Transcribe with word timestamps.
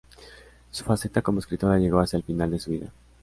Su 0.71 0.83
faceta 0.83 1.21
como 1.21 1.37
escritora 1.37 1.77
llegó 1.77 1.99
hacia 1.99 2.17
el 2.17 2.23
final 2.23 2.49
de 2.49 2.57
su 2.57 2.71
vida. 2.71 2.91